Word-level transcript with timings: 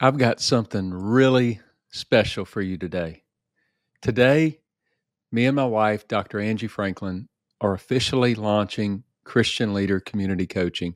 I've 0.00 0.16
got 0.16 0.40
something 0.40 0.94
really 0.94 1.60
special 1.90 2.44
for 2.44 2.62
you 2.62 2.78
today. 2.78 3.24
Today, 4.00 4.60
me 5.32 5.46
and 5.46 5.56
my 5.56 5.64
wife, 5.64 6.06
Dr. 6.06 6.38
Angie 6.38 6.68
Franklin, 6.68 7.28
are 7.60 7.72
officially 7.74 8.36
launching 8.36 9.02
Christian 9.24 9.74
Leader 9.74 9.98
Community 9.98 10.46
Coaching, 10.46 10.94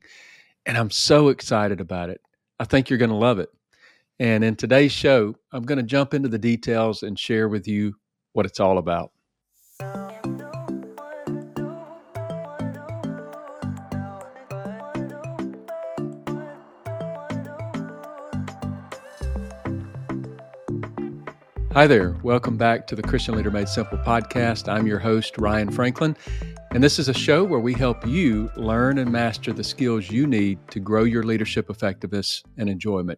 and 0.65 0.77
I'm 0.77 0.89
so 0.89 1.27
excited 1.27 1.81
about 1.81 2.11
it. 2.11 2.21
I 2.61 2.63
think 2.63 2.89
you're 2.89 2.97
going 2.97 3.09
to 3.09 3.17
love 3.17 3.39
it. 3.39 3.49
And 4.19 4.41
in 4.41 4.55
today's 4.55 4.93
show, 4.93 5.35
I'm 5.51 5.63
going 5.63 5.79
to 5.79 5.83
jump 5.83 6.13
into 6.13 6.29
the 6.29 6.39
details 6.39 7.03
and 7.03 7.19
share 7.19 7.49
with 7.49 7.67
you 7.67 7.95
what 8.31 8.45
it's 8.45 8.61
all 8.61 8.77
about. 8.77 9.11
Hi 21.73 21.87
there. 21.87 22.15
Welcome 22.21 22.55
back 22.55 22.85
to 22.85 22.95
the 22.95 23.01
Christian 23.01 23.35
Leader 23.35 23.49
Made 23.49 23.67
Simple 23.67 23.97
podcast. 23.97 24.71
I'm 24.71 24.85
your 24.85 24.99
host, 24.99 25.39
Ryan 25.39 25.71
Franklin, 25.71 26.15
and 26.69 26.83
this 26.83 26.99
is 26.99 27.09
a 27.09 27.15
show 27.15 27.43
where 27.43 27.59
we 27.59 27.73
help 27.73 28.05
you 28.05 28.51
learn 28.55 28.99
and 28.99 29.11
master 29.11 29.51
the 29.51 29.63
skills 29.63 30.11
you 30.11 30.27
need 30.27 30.59
to 30.69 30.79
grow 30.79 31.03
your 31.03 31.23
leadership 31.23 31.71
effectiveness 31.71 32.43
and 32.57 32.69
enjoyment. 32.69 33.17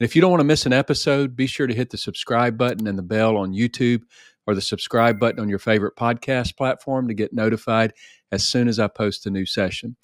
And 0.00 0.06
if 0.06 0.16
you 0.16 0.22
don't 0.22 0.30
want 0.30 0.40
to 0.40 0.44
miss 0.44 0.64
an 0.64 0.72
episode, 0.72 1.36
be 1.36 1.46
sure 1.46 1.66
to 1.66 1.74
hit 1.74 1.90
the 1.90 1.98
subscribe 1.98 2.56
button 2.56 2.86
and 2.86 2.96
the 2.96 3.02
bell 3.02 3.36
on 3.36 3.52
YouTube 3.52 4.04
or 4.46 4.54
the 4.54 4.62
subscribe 4.62 5.20
button 5.20 5.40
on 5.40 5.50
your 5.50 5.58
favorite 5.58 5.94
podcast 5.94 6.56
platform 6.56 7.08
to 7.08 7.14
get 7.14 7.34
notified 7.34 7.92
as 8.32 8.42
soon 8.42 8.68
as 8.68 8.78
I 8.78 8.88
post 8.88 9.26
a 9.26 9.30
new 9.30 9.44
session. 9.44 9.96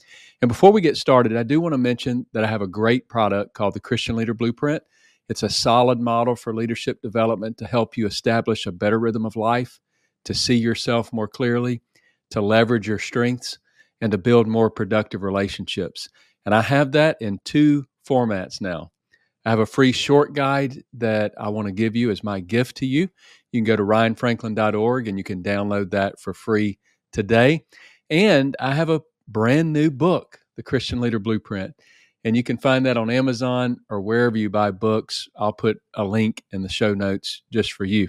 And 0.42 0.50
before 0.50 0.72
we 0.72 0.82
get 0.82 0.98
started, 0.98 1.38
I 1.38 1.42
do 1.42 1.58
want 1.58 1.72
to 1.72 1.78
mention 1.78 2.26
that 2.34 2.44
I 2.44 2.48
have 2.48 2.60
a 2.60 2.66
great 2.66 3.08
product 3.08 3.54
called 3.54 3.72
the 3.72 3.80
Christian 3.80 4.14
Leader 4.14 4.34
Blueprint. 4.34 4.82
It's 5.28 5.42
a 5.42 5.50
solid 5.50 6.00
model 6.00 6.36
for 6.36 6.54
leadership 6.54 7.02
development 7.02 7.58
to 7.58 7.66
help 7.66 7.96
you 7.96 8.06
establish 8.06 8.66
a 8.66 8.72
better 8.72 8.98
rhythm 8.98 9.26
of 9.26 9.36
life, 9.36 9.78
to 10.24 10.34
see 10.34 10.56
yourself 10.56 11.12
more 11.12 11.28
clearly, 11.28 11.82
to 12.30 12.40
leverage 12.40 12.88
your 12.88 12.98
strengths, 12.98 13.58
and 14.00 14.12
to 14.12 14.18
build 14.18 14.46
more 14.46 14.70
productive 14.70 15.22
relationships. 15.22 16.08
And 16.46 16.54
I 16.54 16.62
have 16.62 16.92
that 16.92 17.16
in 17.20 17.40
two 17.44 17.84
formats 18.08 18.60
now. 18.60 18.90
I 19.44 19.50
have 19.50 19.58
a 19.58 19.66
free 19.66 19.92
short 19.92 20.34
guide 20.34 20.82
that 20.94 21.34
I 21.38 21.48
want 21.48 21.66
to 21.66 21.72
give 21.72 21.96
you 21.96 22.10
as 22.10 22.24
my 22.24 22.40
gift 22.40 22.78
to 22.78 22.86
you. 22.86 23.08
You 23.52 23.60
can 23.60 23.64
go 23.64 23.76
to 23.76 23.82
ryanfranklin.org 23.82 25.08
and 25.08 25.18
you 25.18 25.24
can 25.24 25.42
download 25.42 25.90
that 25.90 26.20
for 26.20 26.34
free 26.34 26.78
today. 27.12 27.64
And 28.10 28.56
I 28.60 28.74
have 28.74 28.90
a 28.90 29.02
brand 29.26 29.72
new 29.72 29.90
book, 29.90 30.40
The 30.56 30.62
Christian 30.62 31.00
Leader 31.00 31.18
Blueprint. 31.18 31.74
And 32.24 32.36
you 32.36 32.42
can 32.42 32.58
find 32.58 32.84
that 32.86 32.96
on 32.96 33.10
Amazon 33.10 33.78
or 33.88 34.00
wherever 34.00 34.36
you 34.36 34.50
buy 34.50 34.70
books. 34.70 35.28
I'll 35.36 35.52
put 35.52 35.80
a 35.94 36.04
link 36.04 36.42
in 36.50 36.62
the 36.62 36.68
show 36.68 36.94
notes 36.94 37.42
just 37.52 37.72
for 37.72 37.84
you. 37.84 38.08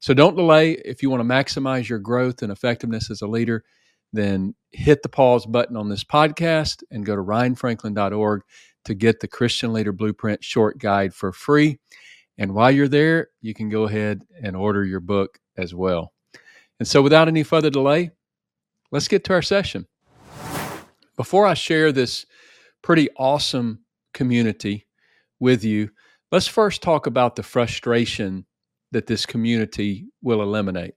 So 0.00 0.14
don't 0.14 0.36
delay. 0.36 0.72
If 0.72 1.02
you 1.02 1.10
want 1.10 1.20
to 1.20 1.28
maximize 1.28 1.88
your 1.88 1.98
growth 1.98 2.42
and 2.42 2.52
effectiveness 2.52 3.10
as 3.10 3.22
a 3.22 3.26
leader, 3.26 3.64
then 4.12 4.54
hit 4.72 5.02
the 5.02 5.08
pause 5.08 5.46
button 5.46 5.76
on 5.76 5.88
this 5.88 6.04
podcast 6.04 6.82
and 6.90 7.04
go 7.04 7.16
to 7.16 7.22
ryanfranklin.org 7.22 8.42
to 8.84 8.94
get 8.94 9.20
the 9.20 9.28
Christian 9.28 9.72
Leader 9.72 9.92
Blueprint 9.92 10.42
short 10.42 10.78
guide 10.78 11.14
for 11.14 11.32
free. 11.32 11.78
And 12.38 12.54
while 12.54 12.70
you're 12.70 12.88
there, 12.88 13.28
you 13.40 13.54
can 13.54 13.68
go 13.68 13.84
ahead 13.84 14.22
and 14.42 14.56
order 14.56 14.84
your 14.84 15.00
book 15.00 15.38
as 15.56 15.74
well. 15.74 16.12
And 16.78 16.86
so, 16.86 17.02
without 17.02 17.28
any 17.28 17.42
further 17.42 17.70
delay, 17.70 18.12
let's 18.92 19.08
get 19.08 19.24
to 19.24 19.32
our 19.32 19.42
session. 19.42 19.86
Before 21.16 21.46
I 21.46 21.54
share 21.54 21.90
this 21.90 22.24
pretty 22.88 23.10
awesome 23.18 23.78
community 24.14 24.86
with 25.40 25.62
you. 25.62 25.90
Let's 26.32 26.46
first 26.46 26.80
talk 26.80 27.06
about 27.06 27.36
the 27.36 27.42
frustration 27.42 28.46
that 28.92 29.06
this 29.06 29.26
community 29.26 30.06
will 30.22 30.40
eliminate. 30.40 30.94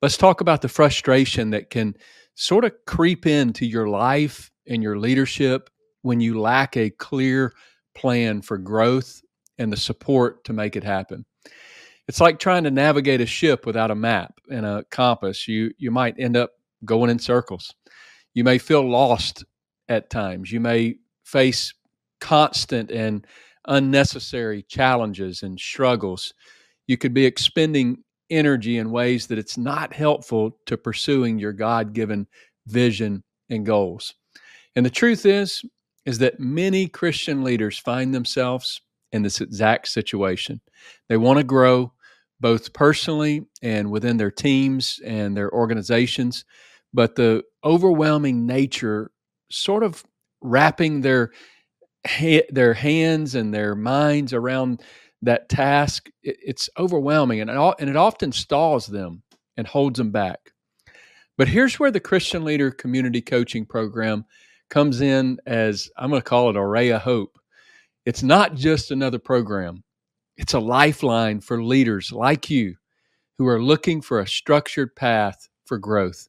Let's 0.00 0.16
talk 0.16 0.40
about 0.40 0.62
the 0.62 0.68
frustration 0.68 1.50
that 1.50 1.70
can 1.70 1.96
sort 2.36 2.64
of 2.64 2.74
creep 2.86 3.26
into 3.26 3.66
your 3.66 3.88
life 3.88 4.48
and 4.68 4.80
your 4.80 4.96
leadership 4.96 5.70
when 6.02 6.20
you 6.20 6.40
lack 6.40 6.76
a 6.76 6.90
clear 6.90 7.52
plan 7.96 8.40
for 8.40 8.56
growth 8.56 9.22
and 9.58 9.72
the 9.72 9.76
support 9.76 10.44
to 10.44 10.52
make 10.52 10.76
it 10.76 10.84
happen. 10.84 11.24
It's 12.06 12.20
like 12.20 12.38
trying 12.38 12.62
to 12.62 12.70
navigate 12.70 13.20
a 13.20 13.26
ship 13.26 13.66
without 13.66 13.90
a 13.90 13.96
map 13.96 14.34
and 14.52 14.64
a 14.64 14.84
compass. 14.92 15.48
You 15.48 15.72
you 15.78 15.90
might 15.90 16.14
end 16.20 16.36
up 16.36 16.52
going 16.84 17.10
in 17.10 17.18
circles. 17.18 17.74
You 18.34 18.44
may 18.44 18.58
feel 18.58 18.88
lost 18.88 19.44
at 19.88 20.10
times. 20.10 20.50
You 20.52 20.60
may 20.60 20.96
face 21.24 21.74
constant 22.20 22.90
and 22.90 23.26
unnecessary 23.66 24.62
challenges 24.62 25.42
and 25.42 25.58
struggles. 25.58 26.34
You 26.86 26.96
could 26.96 27.14
be 27.14 27.26
expending 27.26 28.04
energy 28.30 28.78
in 28.78 28.90
ways 28.90 29.26
that 29.26 29.38
it's 29.38 29.58
not 29.58 29.92
helpful 29.92 30.56
to 30.66 30.76
pursuing 30.76 31.38
your 31.38 31.52
God 31.52 31.92
given 31.92 32.26
vision 32.66 33.22
and 33.50 33.66
goals. 33.66 34.14
And 34.74 34.86
the 34.86 34.90
truth 34.90 35.26
is, 35.26 35.62
is 36.06 36.18
that 36.18 36.40
many 36.40 36.88
Christian 36.88 37.44
leaders 37.44 37.78
find 37.78 38.14
themselves 38.14 38.80
in 39.12 39.22
this 39.22 39.40
exact 39.40 39.88
situation. 39.88 40.60
They 41.08 41.16
want 41.16 41.38
to 41.38 41.44
grow 41.44 41.92
both 42.40 42.72
personally 42.72 43.46
and 43.62 43.90
within 43.90 44.16
their 44.16 44.30
teams 44.30 44.98
and 45.04 45.36
their 45.36 45.52
organizations, 45.52 46.44
but 46.92 47.14
the 47.14 47.44
overwhelming 47.64 48.46
nature 48.46 49.10
sort 49.52 49.82
of 49.82 50.04
wrapping 50.40 51.00
their 51.00 51.32
their 52.50 52.74
hands 52.74 53.34
and 53.34 53.54
their 53.54 53.74
minds 53.74 54.32
around 54.32 54.82
that 55.22 55.48
task 55.48 56.08
it, 56.22 56.36
it's 56.44 56.68
overwhelming 56.78 57.40
and 57.40 57.48
it, 57.48 57.74
and 57.78 57.88
it 57.88 57.96
often 57.96 58.32
stalls 58.32 58.86
them 58.86 59.22
and 59.56 59.66
holds 59.66 59.98
them 59.98 60.10
back. 60.10 60.52
But 61.38 61.48
here's 61.48 61.78
where 61.78 61.90
the 61.90 62.00
christian 62.00 62.44
leader 62.44 62.70
community 62.70 63.20
coaching 63.20 63.64
program 63.64 64.24
comes 64.68 65.00
in 65.00 65.38
as 65.46 65.88
i'm 65.96 66.10
going 66.10 66.20
to 66.20 66.28
call 66.28 66.50
it 66.50 66.56
a 66.56 66.64
ray 66.64 66.90
of 66.90 67.02
hope. 67.02 67.38
It's 68.04 68.22
not 68.22 68.56
just 68.56 68.90
another 68.90 69.20
program. 69.20 69.84
It's 70.36 70.54
a 70.54 70.60
lifeline 70.60 71.40
for 71.40 71.62
leaders 71.62 72.10
like 72.10 72.50
you 72.50 72.74
who 73.38 73.46
are 73.46 73.62
looking 73.62 74.00
for 74.00 74.20
a 74.20 74.26
structured 74.26 74.96
path 74.96 75.48
for 75.66 75.78
growth 75.78 76.26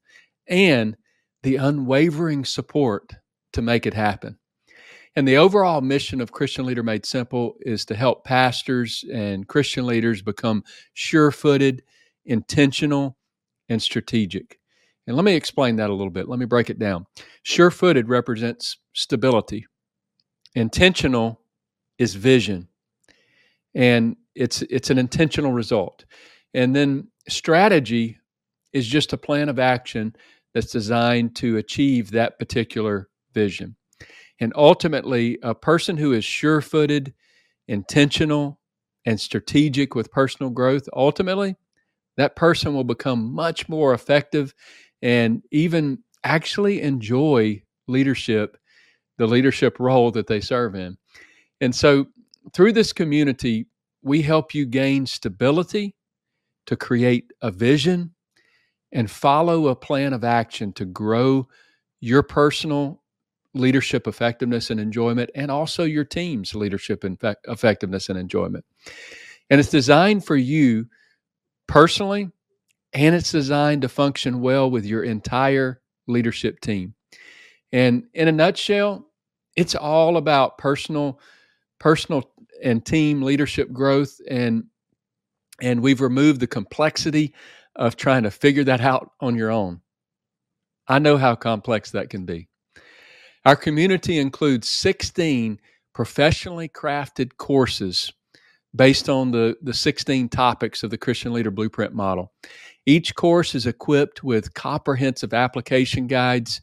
and 0.48 0.96
the 1.44 1.58
unwavering 1.58 2.46
support 2.46 3.12
to 3.52 3.62
make 3.62 3.86
it 3.86 3.94
happen. 3.94 4.40
And 5.16 5.28
the 5.28 5.38
overall 5.38 5.82
mission 5.82 6.22
of 6.22 6.32
Christian 6.32 6.66
Leader 6.66 6.82
Made 6.82 7.06
Simple 7.06 7.56
is 7.62 7.86
to 7.86 7.96
help 7.96 8.24
pastors 8.24 9.06
and 9.14 9.48
Christian 9.48 9.86
leaders 9.86 10.24
become 10.24 10.64
sure 10.94 11.30
footed, 11.30 11.84
intentional, 12.26 13.18
and 13.70 13.82
strategic. 13.82 14.60
And 15.06 15.16
let 15.16 15.26
me 15.26 15.36
explain 15.36 15.76
that 15.76 15.90
a 15.90 15.94
little 15.94 16.10
bit. 16.10 16.28
Let 16.28 16.40
me 16.40 16.46
break 16.46 16.70
it 16.70 16.80
down. 16.80 17.06
Sure 17.44 17.70
footed 17.70 18.10
represents 18.10 18.78
stability, 18.94 19.68
intentional 20.56 21.42
is 22.00 22.16
vision, 22.16 22.68
and 23.76 24.16
it's, 24.34 24.62
it's 24.64 24.90
an 24.90 24.98
intentional 24.98 25.52
result. 25.52 26.06
And 26.56 26.76
then 26.76 27.10
strategy 27.30 28.18
is 28.72 28.88
just 28.88 29.14
a 29.14 29.18
plan 29.18 29.50
of 29.50 29.60
action 29.60 30.16
that's 30.54 30.72
designed 30.72 31.36
to 31.38 31.58
achieve 31.58 32.12
that 32.12 32.38
particular 32.40 33.10
vision. 33.34 33.76
And 34.40 34.54
ultimately, 34.56 35.40
a 35.44 35.56
person 35.56 35.98
who 35.98 36.14
is 36.14 36.26
sure 36.26 36.62
footed, 36.62 37.14
intentional, 37.68 38.60
and 39.06 39.20
strategic 39.20 39.96
with 39.96 40.12
personal 40.12 40.50
growth, 40.50 40.88
ultimately, 40.94 41.56
that 42.18 42.36
person 42.36 42.74
will 42.74 42.84
become 42.84 43.34
much 43.34 43.68
more 43.68 43.94
effective 43.94 44.54
and 45.02 45.44
even 45.52 46.00
actually 46.24 46.82
enjoy 46.82 47.62
leadership, 47.88 48.58
the 49.18 49.28
leadership 49.28 49.80
role 49.80 50.12
that 50.12 50.28
they 50.28 50.40
serve 50.40 50.76
in. 50.76 50.98
And 51.62 51.74
so, 51.74 52.08
through 52.54 52.74
this 52.74 52.92
community, 52.94 53.68
we 54.02 54.22
help 54.22 54.54
you 54.54 54.66
gain 54.66 55.06
stability 55.06 55.96
to 56.66 56.76
create 56.76 57.32
a 57.42 57.52
vision 57.52 58.14
and 58.94 59.12
follow 59.12 59.68
a 59.68 59.76
plan 59.76 60.14
of 60.14 60.24
action 60.24 60.72
to 60.74 60.86
grow 60.86 61.48
your 62.00 62.24
personal 62.24 63.02
leadership 63.54 64.08
effectiveness 64.08 64.70
and 64.70 64.80
enjoyment, 64.80 65.30
and 65.36 65.52
also 65.52 65.84
your 65.84 66.06
team's 66.06 66.56
leadership 66.56 67.04
effectiveness 67.48 68.10
and 68.10 68.18
enjoyment. 68.18 68.66
And 69.50 69.60
it's 69.60 69.70
designed 69.70 70.26
for 70.26 70.36
you 70.36 70.88
personally, 71.68 72.32
and 72.94 73.16
it's 73.16 73.32
designed 73.32 73.82
to 73.82 73.90
function 73.90 74.42
well 74.42 74.70
with 74.72 74.86
your 74.86 75.04
entire 75.04 75.82
leadership 76.08 76.60
team. 76.62 76.94
And 77.72 78.04
in 78.14 78.28
a 78.28 78.32
nutshell, 78.32 79.08
it's 79.56 79.76
all 79.76 80.18
about 80.18 80.58
personal, 80.58 81.20
personal 81.80 82.30
and 82.64 82.86
team 82.86 83.22
leadership 83.22 83.72
growth 83.72 84.20
and 84.30 84.64
and 85.62 85.82
we've 85.82 86.02
removed 86.02 86.40
the 86.40 86.48
complexity 86.48 87.34
of 87.76 87.96
trying 87.96 88.24
to 88.24 88.32
figure 88.32 88.64
that 88.64 88.82
out 88.82 89.12
on 89.20 89.36
your 89.36 89.52
own. 89.52 89.82
I 90.88 91.00
know 91.00 91.18
how 91.18 91.36
complex 91.36 91.92
that 91.92 92.10
can 92.10 92.26
be. 92.26 92.48
Our 93.46 93.56
community 93.56 94.20
includes 94.20 94.70
16 94.70 95.60
professionally 95.94 96.70
crafted 96.70 97.38
courses 97.38 98.12
based 98.76 99.10
on 99.10 99.32
the, 99.32 99.56
the 99.62 99.74
16 99.74 100.30
topics 100.30 100.84
of 100.84 100.90
the 100.90 100.98
Christian 100.98 101.34
Leader 101.34 101.52
Blueprint 101.52 101.94
model. 101.94 102.32
Each 102.86 103.14
course 103.16 103.56
is 103.56 103.68
equipped 103.68 104.24
with 104.24 104.54
comprehensive 104.54 105.34
application 105.34 106.08
guides. 106.08 106.62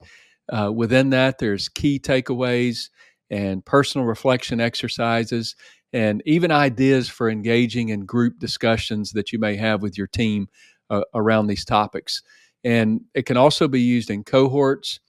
Uh, 0.48 0.70
within 0.74 1.10
that, 1.10 1.38
there's 1.38 1.68
key 1.68 1.98
takeaways 1.98 2.88
and 3.30 3.64
personal 3.64 4.06
reflection 4.06 4.60
exercises, 4.60 5.54
and 5.92 6.22
even 6.26 6.50
ideas 6.50 7.08
for 7.08 7.30
engaging 7.30 7.90
in 7.90 8.04
group 8.04 8.38
discussions 8.38 9.12
that 9.12 9.32
you 9.32 9.38
may 9.38 9.56
have 9.56 9.82
with 9.82 9.96
your 9.96 10.08
team 10.08 10.48
uh, 10.90 11.02
around 11.14 11.46
these 11.46 11.64
topics. 11.64 12.22
And 12.64 13.00
it 13.14 13.24
can 13.24 13.36
also 13.36 13.68
be 13.68 13.80
used 13.80 14.10
in 14.10 14.24
cohorts 14.24 15.00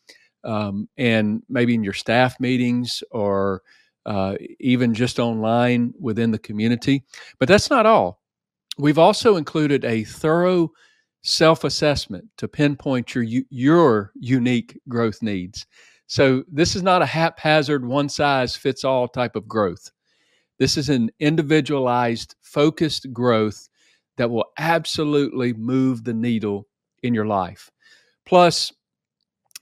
um, 0.43 0.87
and 0.97 1.43
maybe 1.49 1.75
in 1.75 1.83
your 1.83 1.93
staff 1.93 2.39
meetings 2.39 3.03
or 3.11 3.61
uh, 4.05 4.35
even 4.59 4.93
just 4.93 5.19
online 5.19 5.93
within 5.99 6.31
the 6.31 6.39
community. 6.39 7.03
But 7.39 7.47
that's 7.47 7.69
not 7.69 7.85
all. 7.85 8.21
We've 8.77 8.97
also 8.97 9.35
included 9.35 9.83
a 9.85 10.05
thorough 10.05 10.71
self 11.23 11.63
assessment 11.63 12.25
to 12.37 12.47
pinpoint 12.47 13.13
your 13.13 13.25
your 13.49 14.11
unique 14.19 14.79
growth 14.87 15.21
needs. 15.21 15.67
So 16.07 16.43
this 16.51 16.75
is 16.75 16.83
not 16.83 17.01
a 17.01 17.05
haphazard 17.05 17.85
one 17.85 18.09
size 18.09 18.55
fits 18.55 18.83
all 18.83 19.07
type 19.07 19.35
of 19.35 19.47
growth. 19.47 19.91
This 20.57 20.77
is 20.77 20.89
an 20.89 21.09
individualized, 21.19 22.35
focused 22.41 23.11
growth 23.13 23.69
that 24.17 24.29
will 24.29 24.51
absolutely 24.57 25.53
move 25.53 26.03
the 26.03 26.13
needle 26.13 26.67
in 27.03 27.13
your 27.13 27.25
life. 27.25 27.71
Plus, 28.25 28.71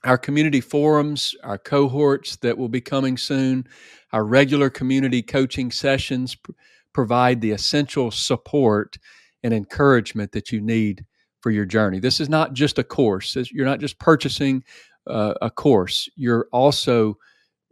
our 0.04 0.18
community 0.18 0.60
forums, 0.60 1.34
our 1.44 1.58
cohorts 1.58 2.36
that 2.36 2.56
will 2.56 2.68
be 2.68 2.80
coming 2.80 3.16
soon, 3.16 3.66
our 4.12 4.24
regular 4.24 4.70
community 4.70 5.22
coaching 5.22 5.70
sessions 5.70 6.34
pr- 6.34 6.52
provide 6.92 7.40
the 7.40 7.50
essential 7.50 8.10
support 8.10 8.96
and 9.42 9.54
encouragement 9.54 10.32
that 10.32 10.50
you 10.50 10.60
need 10.60 11.04
for 11.40 11.50
your 11.50 11.64
journey. 11.64 12.00
This 12.00 12.20
is 12.20 12.28
not 12.28 12.52
just 12.52 12.78
a 12.78 12.84
course. 12.84 13.36
You're 13.52 13.66
not 13.66 13.80
just 13.80 13.98
purchasing 13.98 14.64
uh, 15.06 15.34
a 15.40 15.50
course. 15.50 16.08
You're 16.16 16.48
also 16.52 17.16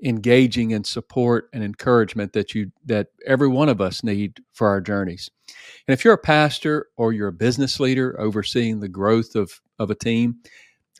engaging 0.04 0.70
in 0.70 0.84
support 0.84 1.48
and 1.52 1.64
encouragement 1.64 2.32
that 2.32 2.54
you 2.54 2.70
that 2.84 3.08
every 3.26 3.48
one 3.48 3.68
of 3.68 3.80
us 3.80 4.04
need 4.04 4.40
for 4.52 4.68
our 4.68 4.80
journeys. 4.80 5.30
And 5.86 5.92
if 5.92 6.04
you're 6.04 6.14
a 6.14 6.18
pastor 6.18 6.86
or 6.96 7.12
you're 7.12 7.28
a 7.28 7.32
business 7.32 7.80
leader 7.80 8.18
overseeing 8.20 8.80
the 8.80 8.88
growth 8.88 9.34
of 9.34 9.60
of 9.78 9.90
a 9.90 9.94
team, 9.94 10.36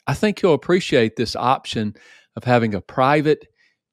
I 0.06 0.14
think 0.14 0.42
you'll 0.42 0.54
appreciate 0.54 1.16
this 1.16 1.36
option 1.36 1.94
of 2.36 2.44
having 2.44 2.74
a 2.74 2.80
private 2.80 3.46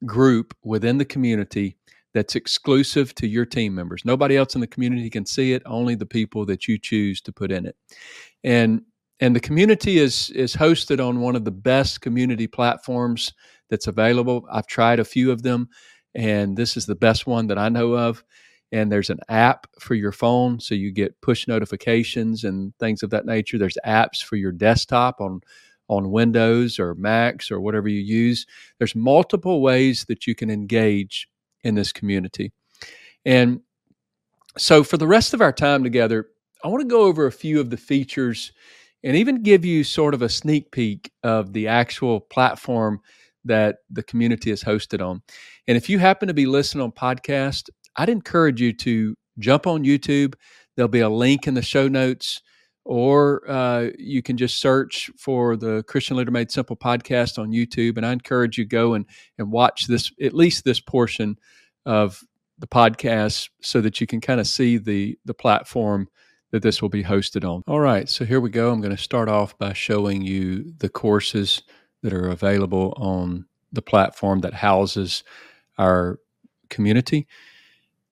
group 0.04 0.54
within 0.62 0.98
the 0.98 1.04
community 1.04 1.76
that's 2.14 2.34
exclusive 2.34 3.14
to 3.14 3.26
your 3.26 3.44
team 3.44 3.74
members. 3.74 4.04
Nobody 4.04 4.36
else 4.36 4.54
in 4.54 4.60
the 4.60 4.66
community 4.66 5.10
can 5.10 5.26
see 5.26 5.52
it, 5.52 5.62
only 5.66 5.94
the 5.94 6.06
people 6.06 6.46
that 6.46 6.66
you 6.66 6.78
choose 6.78 7.20
to 7.20 7.32
put 7.32 7.52
in 7.52 7.66
it. 7.66 7.76
And 8.42 8.82
and 9.20 9.36
the 9.36 9.40
community 9.40 9.98
is 9.98 10.30
is 10.30 10.56
hosted 10.56 11.06
on 11.06 11.20
one 11.20 11.36
of 11.36 11.44
the 11.44 11.50
best 11.50 12.00
community 12.00 12.46
platforms 12.46 13.32
that's 13.70 13.86
available. 13.86 14.46
I've 14.50 14.66
tried 14.66 15.00
a 15.00 15.04
few 15.04 15.30
of 15.30 15.42
them 15.42 15.68
and 16.14 16.56
this 16.56 16.76
is 16.76 16.86
the 16.86 16.94
best 16.94 17.26
one 17.26 17.46
that 17.48 17.58
I 17.58 17.68
know 17.68 17.92
of. 17.92 18.24
And 18.72 18.90
there's 18.90 19.10
an 19.10 19.20
app 19.28 19.66
for 19.78 19.94
your 19.94 20.12
phone 20.12 20.58
so 20.58 20.74
you 20.74 20.90
get 20.90 21.20
push 21.20 21.46
notifications 21.46 22.42
and 22.42 22.76
things 22.78 23.02
of 23.02 23.10
that 23.10 23.26
nature. 23.26 23.58
There's 23.58 23.78
apps 23.86 24.22
for 24.22 24.36
your 24.36 24.52
desktop 24.52 25.20
on 25.20 25.40
on 25.88 26.10
Windows 26.10 26.80
or 26.80 26.96
Macs 26.96 27.50
or 27.50 27.60
whatever 27.60 27.88
you 27.88 28.00
use. 28.00 28.44
There's 28.78 28.96
multiple 28.96 29.62
ways 29.62 30.04
that 30.08 30.26
you 30.26 30.34
can 30.34 30.50
engage 30.50 31.28
in 31.62 31.76
this 31.76 31.92
community. 31.92 32.52
And 33.24 33.60
so 34.58 34.82
for 34.82 34.96
the 34.96 35.06
rest 35.06 35.32
of 35.32 35.40
our 35.40 35.52
time 35.52 35.84
together, 35.84 36.28
I 36.64 36.68
want 36.68 36.80
to 36.80 36.88
go 36.88 37.02
over 37.02 37.26
a 37.26 37.32
few 37.32 37.60
of 37.60 37.70
the 37.70 37.76
features 37.76 38.52
and 39.04 39.16
even 39.16 39.42
give 39.42 39.64
you 39.64 39.84
sort 39.84 40.14
of 40.14 40.22
a 40.22 40.28
sneak 40.28 40.72
peek 40.72 41.12
of 41.22 41.52
the 41.52 41.68
actual 41.68 42.20
platform 42.20 43.00
that 43.46 43.78
the 43.90 44.02
community 44.02 44.50
is 44.50 44.62
hosted 44.62 45.04
on. 45.04 45.22
And 45.66 45.76
if 45.76 45.88
you 45.88 45.98
happen 45.98 46.28
to 46.28 46.34
be 46.34 46.46
listening 46.46 46.82
on 46.82 46.92
podcast, 46.92 47.70
I'd 47.96 48.08
encourage 48.08 48.60
you 48.60 48.72
to 48.74 49.14
jump 49.38 49.66
on 49.66 49.84
YouTube. 49.84 50.34
There'll 50.74 50.88
be 50.88 51.00
a 51.00 51.08
link 51.08 51.46
in 51.46 51.54
the 51.54 51.62
show 51.62 51.88
notes 51.88 52.42
or 52.86 53.42
uh, 53.50 53.88
you 53.98 54.22
can 54.22 54.36
just 54.36 54.60
search 54.60 55.10
for 55.18 55.56
the 55.56 55.82
Christian 55.88 56.16
Leader 56.16 56.30
Made 56.30 56.52
Simple 56.52 56.76
podcast 56.76 57.36
on 57.36 57.50
YouTube. 57.50 57.96
And 57.96 58.06
I 58.06 58.12
encourage 58.12 58.56
you 58.56 58.64
go 58.64 58.94
and 58.94 59.04
and 59.38 59.50
watch 59.50 59.88
this 59.88 60.12
at 60.22 60.32
least 60.32 60.64
this 60.64 60.80
portion 60.80 61.36
of 61.84 62.22
the 62.58 62.66
podcast 62.66 63.50
so 63.60 63.80
that 63.80 64.00
you 64.00 64.06
can 64.06 64.20
kind 64.20 64.40
of 64.40 64.46
see 64.46 64.78
the 64.78 65.18
the 65.24 65.34
platform 65.34 66.08
that 66.52 66.62
this 66.62 66.80
will 66.80 66.88
be 66.88 67.02
hosted 67.02 67.44
on. 67.44 67.62
All 67.66 67.80
right, 67.80 68.08
so 68.08 68.24
here 68.24 68.40
we 68.40 68.50
go. 68.50 68.70
I'm 68.70 68.80
going 68.80 68.96
to 68.96 69.02
start 69.02 69.28
off 69.28 69.58
by 69.58 69.72
showing 69.72 70.22
you 70.22 70.72
the 70.78 70.88
courses 70.88 71.64
that 72.06 72.14
are 72.14 72.30
available 72.30 72.94
on 72.96 73.46
the 73.72 73.82
platform 73.82 74.40
that 74.40 74.54
houses 74.54 75.24
our 75.76 76.18
community. 76.70 77.26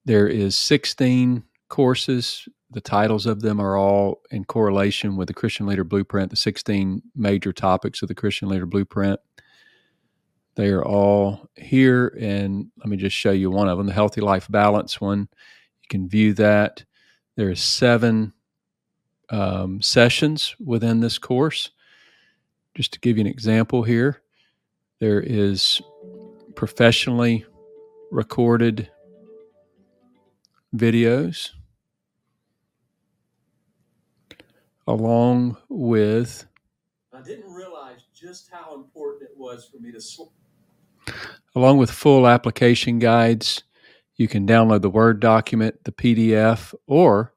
There 0.05 0.27
is 0.27 0.55
16 0.57 1.43
courses 1.69 2.47
the 2.75 2.81
titles 2.81 3.25
of 3.25 3.41
them 3.41 3.61
are 3.61 3.77
all 3.77 4.21
in 4.31 4.43
correlation 4.43 5.15
with 5.15 5.29
the 5.29 5.33
Christian 5.33 5.65
Leader 5.65 5.85
Blueprint, 5.85 6.29
the 6.29 6.35
16 6.35 7.01
major 7.15 7.53
topics 7.53 8.01
of 8.01 8.09
the 8.09 8.15
Christian 8.15 8.49
Leader 8.49 8.65
Blueprint. 8.65 9.19
They 10.55 10.67
are 10.69 10.83
all 10.83 11.49
here, 11.55 12.07
and 12.19 12.67
let 12.77 12.89
me 12.89 12.97
just 12.97 13.15
show 13.15 13.31
you 13.31 13.49
one 13.49 13.69
of 13.69 13.77
them 13.77 13.87
the 13.87 13.93
Healthy 13.93 14.19
Life 14.19 14.47
Balance 14.49 14.99
one. 14.99 15.29
You 15.83 15.87
can 15.89 16.09
view 16.09 16.33
that. 16.33 16.83
There 17.37 17.49
are 17.49 17.55
seven 17.55 18.33
um, 19.29 19.81
sessions 19.81 20.53
within 20.59 20.99
this 20.99 21.17
course. 21.17 21.71
Just 22.75 22.91
to 22.93 22.99
give 22.99 23.17
you 23.17 23.21
an 23.21 23.27
example 23.27 23.83
here, 23.83 24.21
there 24.99 25.21
is 25.21 25.81
professionally 26.55 27.45
recorded 28.11 28.89
videos 30.75 31.51
along 34.87 35.57
with. 35.69 36.45
I 37.13 37.21
didn't 37.21 37.51
realize 37.51 38.01
just 38.13 38.49
how 38.51 38.75
important 38.75 39.23
it 39.23 39.37
was 39.37 39.65
for 39.65 39.79
me 39.79 39.91
to. 39.91 40.01
Sw- 40.01 40.31
along 41.55 41.77
with 41.77 41.91
full 41.91 42.27
application 42.27 42.99
guides, 42.99 43.63
you 44.15 44.27
can 44.27 44.45
download 44.45 44.81
the 44.81 44.89
Word 44.89 45.19
document, 45.19 45.83
the 45.85 45.91
PDF, 45.91 46.73
or 46.87 47.33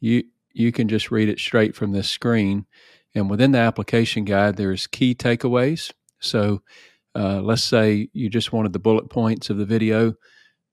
you 0.00 0.24
you 0.52 0.72
can 0.72 0.88
just 0.88 1.10
read 1.10 1.28
it 1.28 1.38
straight 1.38 1.74
from 1.74 1.92
this 1.92 2.10
screen. 2.10 2.66
And 3.14 3.28
within 3.28 3.52
the 3.52 3.58
application 3.58 4.24
guide, 4.24 4.56
there's 4.56 4.86
key 4.86 5.14
takeaways. 5.14 5.92
So 6.20 6.62
uh, 7.14 7.40
let's 7.40 7.64
say 7.64 8.08
you 8.12 8.30
just 8.30 8.52
wanted 8.52 8.72
the 8.72 8.78
bullet 8.78 9.10
points 9.10 9.50
of 9.50 9.56
the 9.58 9.64
video. 9.64 10.14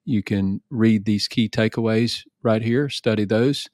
You 0.04 0.22
can 0.22 0.60
read 0.70 1.04
these 1.04 1.28
key 1.28 1.48
takeaways 1.48 2.22
right 2.42 2.62
here, 2.62 2.88
study 2.88 3.24
those, 3.24 3.68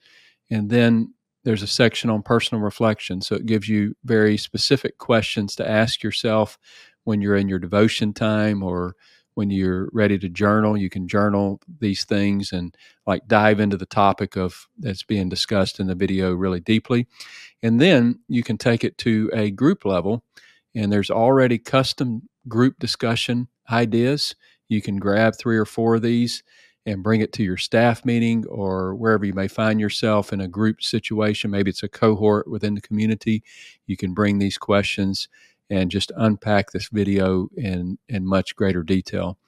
and 0.50 0.70
then 0.70 1.14
there's 1.44 1.62
a 1.62 1.66
section 1.66 2.10
on 2.10 2.22
personal 2.22 2.62
reflection. 2.62 3.20
So 3.20 3.36
it 3.36 3.46
gives 3.46 3.68
you 3.68 3.94
very 4.04 4.36
specific 4.38 4.98
questions 4.98 5.54
to 5.56 5.68
ask 5.68 6.02
yourself 6.02 6.58
when 7.04 7.20
you're 7.20 7.36
in 7.36 7.48
your 7.48 7.58
devotion 7.58 8.14
time 8.14 8.62
or 8.62 8.96
when 9.34 9.50
you're 9.50 9.88
ready 9.92 10.18
to 10.18 10.28
journal. 10.28 10.76
You 10.76 10.90
can 10.90 11.08
journal 11.08 11.60
these 11.80 12.04
things 12.04 12.52
and 12.52 12.74
like 13.06 13.26
dive 13.26 13.60
into 13.60 13.76
the 13.76 13.86
topic 13.86 14.36
of 14.36 14.66
that's 14.78 15.02
being 15.02 15.28
discussed 15.28 15.80
in 15.80 15.86
the 15.86 15.94
video 15.94 16.32
really 16.32 16.60
deeply. 16.60 17.06
And 17.62 17.80
then 17.80 18.20
you 18.28 18.42
can 18.42 18.58
take 18.58 18.84
it 18.84 18.98
to 18.98 19.30
a 19.32 19.50
group 19.50 19.84
level 19.84 20.24
and 20.74 20.92
there's 20.92 21.10
already 21.10 21.58
custom 21.58 22.28
group 22.48 22.78
discussion 22.78 23.48
ideas. 23.70 24.34
You 24.68 24.82
can 24.82 24.96
grab 24.96 25.34
three 25.36 25.56
or 25.56 25.64
four 25.64 25.96
of 25.96 26.02
these 26.02 26.42
and 26.86 27.02
bring 27.02 27.20
it 27.20 27.32
to 27.32 27.42
your 27.42 27.56
staff 27.56 28.04
meeting 28.04 28.44
or 28.46 28.94
wherever 28.94 29.24
you 29.24 29.32
may 29.32 29.48
find 29.48 29.80
yourself 29.80 30.32
in 30.32 30.40
a 30.40 30.48
group 30.48 30.82
situation. 30.82 31.50
Maybe 31.50 31.70
it's 31.70 31.82
a 31.82 31.88
cohort 31.88 32.48
within 32.48 32.74
the 32.74 32.80
community. 32.80 33.42
You 33.86 33.96
can 33.96 34.12
bring 34.12 34.38
these 34.38 34.58
questions 34.58 35.28
and 35.70 35.90
just 35.90 36.12
unpack 36.16 36.70
this 36.70 36.88
video 36.88 37.48
in 37.56 37.98
in 38.08 38.26
much 38.26 38.54
greater 38.56 38.82
detail. 38.82 39.38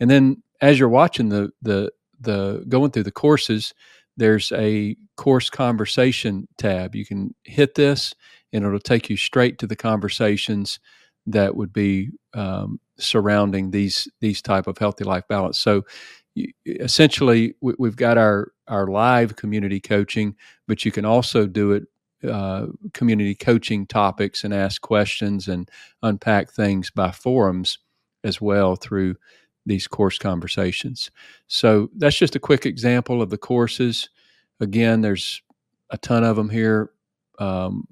And 0.00 0.10
then 0.10 0.42
as 0.60 0.78
you're 0.78 0.88
watching 0.88 1.28
the 1.28 1.50
the 1.62 1.92
the 2.20 2.64
going 2.68 2.90
through 2.90 3.04
the 3.04 3.12
courses, 3.12 3.74
there's 4.16 4.52
a 4.52 4.96
course 5.16 5.50
conversation 5.50 6.48
tab. 6.56 6.94
You 6.94 7.04
can 7.04 7.34
hit 7.44 7.74
this 7.74 8.14
and 8.52 8.64
it'll 8.64 8.78
take 8.78 9.10
you 9.10 9.16
straight 9.16 9.58
to 9.58 9.66
the 9.66 9.76
conversations 9.76 10.78
that 11.26 11.56
would 11.56 11.72
be 11.72 12.10
um, 12.34 12.80
surrounding 12.98 13.70
these 13.70 14.08
these 14.20 14.40
type 14.40 14.66
of 14.66 14.78
healthy 14.78 15.04
life 15.04 15.24
balance. 15.28 15.58
So 15.58 15.84
essentially 16.66 17.54
we, 17.60 17.88
have 17.88 17.96
got 17.96 18.18
our 18.18 18.52
our 18.68 18.86
live 18.86 19.36
community 19.36 19.80
coaching, 19.80 20.34
but 20.66 20.84
you 20.84 20.92
can 20.92 21.04
also 21.04 21.46
do 21.46 21.72
it 21.72 21.84
uh, 22.28 22.66
community 22.94 23.34
coaching 23.34 23.86
topics 23.86 24.44
and 24.44 24.54
ask 24.54 24.80
questions 24.80 25.48
and 25.48 25.70
unpack 26.02 26.50
things 26.50 26.90
by 26.90 27.10
forums 27.10 27.78
as 28.24 28.40
well 28.40 28.76
through 28.76 29.16
these 29.66 29.86
course 29.86 30.18
conversations. 30.18 31.10
So 31.48 31.90
that's 31.96 32.16
just 32.16 32.36
a 32.36 32.40
quick 32.40 32.66
example 32.66 33.20
of 33.20 33.30
the 33.30 33.38
courses. 33.38 34.08
Again, 34.60 35.00
there's 35.00 35.42
a 35.90 35.98
ton 35.98 36.24
of 36.24 36.36
them 36.36 36.48
here, 36.48 36.90
um, 37.38 37.86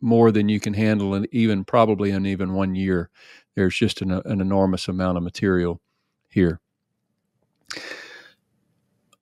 more 0.00 0.30
than 0.30 0.48
you 0.48 0.60
can 0.60 0.74
handle, 0.74 1.14
and 1.14 1.26
even 1.32 1.64
probably 1.64 2.10
in 2.12 2.26
even 2.26 2.54
one 2.54 2.74
year. 2.74 3.10
There's 3.54 3.76
just 3.76 4.02
an, 4.02 4.12
an 4.12 4.40
enormous 4.40 4.88
amount 4.88 5.16
of 5.16 5.24
material 5.24 5.80
here. 6.28 6.60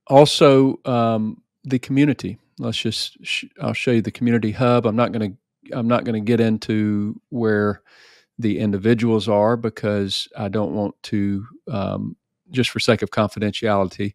Also, 0.06 0.80
um, 0.84 1.42
the 1.64 1.78
community. 1.78 2.38
Let's 2.58 2.78
just 2.78 3.18
sh- 3.23 3.46
I'll 3.61 3.73
show 3.73 3.92
you 3.92 4.02
the 4.02 4.11
community 4.11 4.52
hub. 4.52 4.87
I'm 4.87 4.96
not 4.96 5.12
going 5.12 5.32
to 5.32 5.76
I'm 5.76 5.88
not 5.88 6.04
going 6.04 6.14
to 6.14 6.26
get 6.26 6.40
into 6.40 7.20
where 7.30 7.82
the 8.38 8.58
individuals 8.58 9.28
are 9.28 9.56
because 9.56 10.28
I 10.37 10.49
don't 10.49 10.75
want 10.75 10.94
to 11.04 11.46
um, 11.70 12.16
just 12.50 12.70
for 12.70 12.80
sake 12.80 13.02
of 13.02 13.11
confidentiality. 13.11 14.14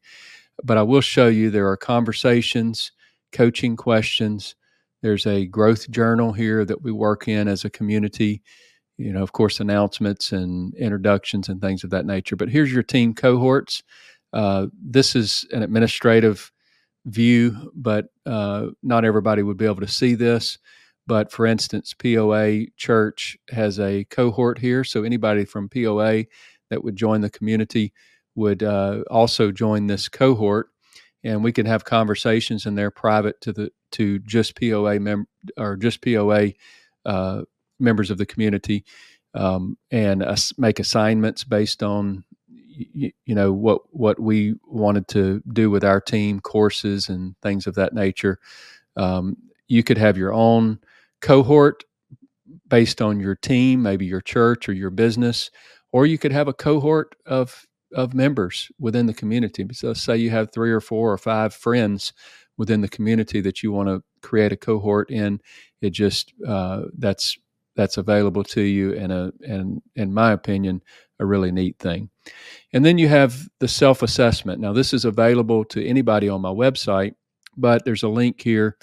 But 0.63 0.77
I 0.77 0.83
will 0.83 1.01
show 1.01 1.27
you 1.27 1.49
there 1.49 1.69
are 1.69 1.77
conversations, 1.77 2.91
coaching 3.31 3.75
questions. 3.75 4.55
There's 5.01 5.25
a 5.25 5.45
growth 5.45 5.89
journal 5.89 6.33
here 6.33 6.65
that 6.65 6.81
we 6.81 6.91
work 6.91 7.27
in 7.27 7.47
as 7.47 7.63
a 7.63 7.69
community. 7.69 8.41
You 8.97 9.13
know, 9.13 9.23
of 9.23 9.31
course, 9.31 9.61
announcements 9.61 10.33
and 10.33 10.73
introductions 10.75 11.47
and 11.47 11.61
things 11.61 11.85
of 11.85 11.89
that 11.91 12.05
nature. 12.05 12.35
But 12.35 12.49
here's 12.49 12.73
your 12.73 12.83
team 12.83 13.13
cohorts. 13.13 13.81
Uh, 14.33 14.67
this 14.73 15.15
is 15.15 15.45
an 15.51 15.63
administrative 15.63 16.51
view, 17.05 17.71
but 17.75 18.07
uh, 18.25 18.67
not 18.83 19.05
everybody 19.05 19.43
would 19.43 19.57
be 19.57 19.65
able 19.65 19.81
to 19.81 19.87
see 19.87 20.15
this. 20.15 20.57
But 21.07 21.31
for 21.31 21.45
instance, 21.45 21.93
POA 21.93 22.65
Church 22.77 23.37
has 23.49 23.79
a 23.79 24.03
cohort 24.05 24.59
here. 24.59 24.83
So 24.83 25.03
anybody 25.03 25.43
from 25.43 25.67
POA 25.69 26.25
that 26.69 26.83
would 26.83 26.95
join 26.95 27.21
the 27.21 27.31
community 27.31 27.93
would 28.35 28.61
uh, 28.61 29.03
also 29.09 29.51
join 29.51 29.87
this 29.87 30.07
cohort. 30.07 30.67
And 31.23 31.43
we 31.43 31.51
can 31.51 31.65
have 31.65 31.83
conversations 31.83 32.65
in 32.65 32.75
there 32.75 32.91
private 32.91 33.41
to 33.41 33.51
the 33.51 33.71
to 33.93 34.19
just 34.19 34.55
POA 34.55 34.99
mem- 34.99 35.27
or 35.57 35.75
just 35.75 36.01
POA 36.01 36.51
uh, 37.05 37.41
members 37.79 38.11
of 38.11 38.17
the 38.17 38.25
community, 38.25 38.85
um, 39.33 39.77
and 39.91 40.23
make 40.57 40.79
assignments 40.79 41.43
based 41.43 41.81
on 41.83 42.23
you, 42.93 43.11
you 43.25 43.35
know 43.35 43.51
what 43.51 43.81
what 43.91 44.19
we 44.19 44.55
wanted 44.65 45.07
to 45.09 45.41
do 45.53 45.69
with 45.69 45.83
our 45.83 46.01
team, 46.01 46.39
courses 46.39 47.09
and 47.09 47.35
things 47.41 47.67
of 47.67 47.75
that 47.75 47.93
nature. 47.93 48.39
Um, 48.95 49.37
you 49.67 49.83
could 49.83 49.97
have 49.97 50.17
your 50.17 50.33
own 50.33 50.79
cohort 51.21 51.83
based 52.67 53.01
on 53.01 53.19
your 53.19 53.35
team, 53.35 53.81
maybe 53.81 54.05
your 54.05 54.21
church 54.21 54.69
or 54.69 54.73
your 54.73 54.89
business, 54.89 55.51
or 55.91 56.05
you 56.05 56.17
could 56.17 56.31
have 56.31 56.47
a 56.47 56.53
cohort 56.53 57.15
of 57.25 57.65
of 57.93 58.13
members 58.13 58.71
within 58.79 59.07
the 59.07 59.13
community. 59.13 59.65
So, 59.73 59.93
say 59.93 60.17
you 60.17 60.29
have 60.29 60.51
three 60.51 60.71
or 60.71 60.81
four 60.81 61.11
or 61.11 61.17
five 61.17 61.53
friends 61.53 62.13
within 62.57 62.81
the 62.81 62.89
community 62.89 63.41
that 63.41 63.63
you 63.63 63.71
want 63.71 63.89
to 63.89 64.03
create 64.21 64.51
a 64.51 64.57
cohort 64.57 65.09
in. 65.09 65.39
It 65.81 65.91
just 65.91 66.33
uh, 66.47 66.83
that's 66.97 67.37
that's 67.75 67.97
available 67.97 68.43
to 68.43 68.61
you, 68.61 68.93
and 68.95 69.11
a 69.11 69.31
and 69.41 69.81
in 69.95 70.13
my 70.13 70.31
opinion, 70.31 70.81
a 71.19 71.25
really 71.25 71.51
neat 71.51 71.77
thing. 71.79 72.09
And 72.73 72.85
then 72.85 72.97
you 72.97 73.07
have 73.07 73.49
the 73.59 73.67
self 73.67 74.01
assessment. 74.01 74.59
Now, 74.59 74.73
this 74.73 74.93
is 74.93 75.05
available 75.05 75.65
to 75.65 75.85
anybody 75.85 76.29
on 76.29 76.41
my 76.41 76.49
website, 76.49 77.15
but 77.57 77.85
there's 77.85 78.03
a 78.03 78.09
link 78.09 78.41
here, 78.41 78.77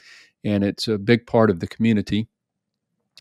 and 0.44 0.64
it's 0.64 0.88
a 0.88 0.98
big 0.98 1.26
part 1.26 1.50
of 1.50 1.60
the 1.60 1.68
community. 1.68 2.28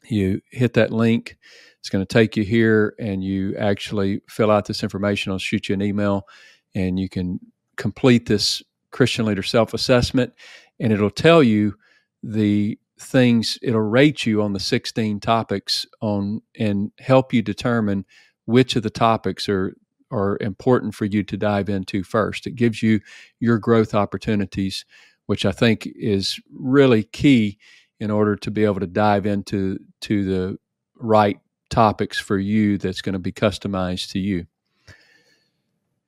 You 0.07 0.41
hit 0.51 0.73
that 0.73 0.91
link, 0.91 1.37
it's 1.79 1.89
going 1.89 2.05
to 2.05 2.13
take 2.13 2.35
you 2.35 2.43
here, 2.43 2.95
and 2.99 3.23
you 3.23 3.55
actually 3.57 4.21
fill 4.27 4.51
out 4.51 4.65
this 4.65 4.83
information. 4.83 5.31
I'll 5.31 5.37
shoot 5.37 5.69
you 5.69 5.73
an 5.73 5.81
email, 5.81 6.27
and 6.73 6.99
you 6.99 7.09
can 7.09 7.39
complete 7.75 8.25
this 8.25 8.63
Christian 8.91 9.25
leader 9.25 9.43
self 9.43 9.73
assessment, 9.73 10.33
and 10.79 10.91
it'll 10.91 11.09
tell 11.09 11.43
you 11.43 11.75
the 12.23 12.77
things 12.99 13.59
it'll 13.61 13.81
rate 13.81 14.25
you 14.25 14.41
on 14.41 14.53
the 14.53 14.59
16 14.59 15.19
topics 15.19 15.85
on 16.01 16.41
and 16.57 16.91
help 16.99 17.33
you 17.33 17.41
determine 17.41 18.05
which 18.45 18.75
of 18.75 18.83
the 18.83 18.89
topics 18.89 19.49
are 19.49 19.75
are 20.11 20.37
important 20.39 20.93
for 20.93 21.05
you 21.05 21.23
to 21.23 21.35
dive 21.35 21.67
into 21.67 22.03
first. 22.03 22.47
It 22.47 22.55
gives 22.55 22.81
you 22.81 23.01
your 23.39 23.57
growth 23.57 23.93
opportunities, 23.93 24.85
which 25.25 25.45
I 25.45 25.51
think 25.51 25.87
is 25.87 26.39
really 26.53 27.03
key 27.03 27.57
in 27.99 28.11
order 28.11 28.35
to 28.35 28.51
be 28.51 28.63
able 28.63 28.79
to 28.79 28.87
dive 28.87 29.25
into 29.25 29.79
to 30.01 30.23
the 30.23 30.59
right 30.95 31.39
topics 31.69 32.19
for 32.19 32.37
you 32.37 32.77
that's 32.77 33.01
going 33.01 33.13
to 33.13 33.19
be 33.19 33.31
customized 33.31 34.11
to 34.11 34.19
you. 34.19 34.45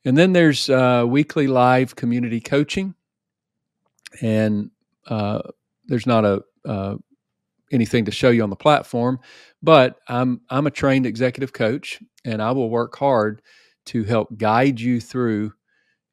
And 0.05 0.17
then 0.17 0.33
there's 0.33 0.69
uh, 0.69 1.05
weekly 1.07 1.47
live 1.47 1.95
community 1.95 2.39
coaching, 2.39 2.95
and 4.21 4.71
uh, 5.07 5.41
there's 5.85 6.05
not 6.05 6.23
a 6.23 6.43
uh, 6.65 6.95
anything 7.71 8.05
to 8.05 8.11
show 8.11 8.29
you 8.29 8.43
on 8.43 8.49
the 8.49 8.55
platform, 8.55 9.19
but 9.61 9.97
I'm 10.07 10.41
I'm 10.49 10.67
a 10.67 10.71
trained 10.71 11.05
executive 11.05 11.53
coach, 11.53 11.99
and 12.25 12.41
I 12.41 12.51
will 12.51 12.69
work 12.69 12.95
hard 12.97 13.41
to 13.87 14.03
help 14.03 14.37
guide 14.37 14.79
you 14.79 14.99
through 14.99 15.53